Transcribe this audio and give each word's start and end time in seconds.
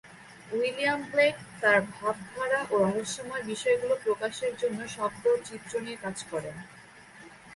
William 0.51 1.01
Blake 1.11 1.35
তার 1.61 1.79
ভাবধারা 1.93 2.59
ও 2.71 2.75
রহস্যময় 2.85 3.43
বিষয়গুলো 3.43 3.95
প্রকাশের 4.05 4.53
জন্য 4.61 4.79
শব্দ 4.95 5.23
ও 5.33 5.37
চিত্র 5.47 5.73
নিয়ে 5.85 5.97
কাজ 6.05 6.17
করেন। 6.31 6.55